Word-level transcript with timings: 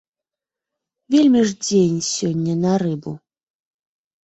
Вельмі 1.15 1.41
ж 1.51 1.59
дзень 1.67 2.01
сёння 2.15 2.59
на 2.65 2.73
рыбу. 2.85 3.17